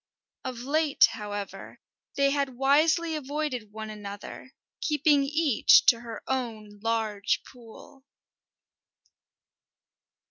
[0.43, 1.79] Of late, however,
[2.15, 4.49] they had wisely avoided one another,
[4.81, 8.03] keeping each to her own large pool.